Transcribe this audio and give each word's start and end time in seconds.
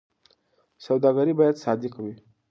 سوداګر 0.85 1.27
باید 1.39 1.55
صادق 1.63 1.93
وي. 2.03 2.13